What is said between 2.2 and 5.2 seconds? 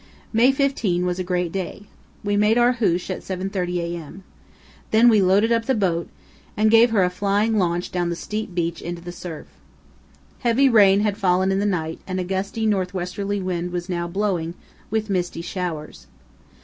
We made our hoosh at 7.30 a.m. Then